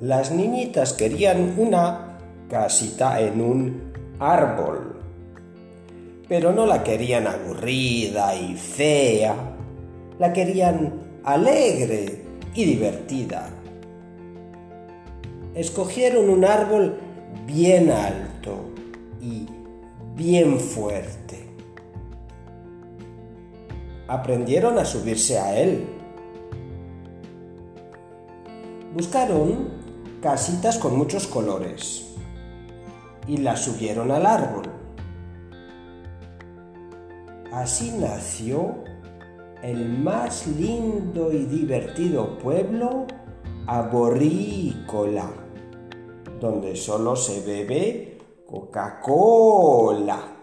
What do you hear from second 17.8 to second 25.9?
alto y bien fuerte. Aprendieron a subirse a él.